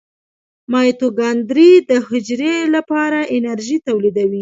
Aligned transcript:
مایتوکاندري 0.71 1.71
د 1.89 1.91
حجرې 2.07 2.55
لپاره 2.75 3.19
انرژي 3.35 3.77
تولیدوي 3.87 4.39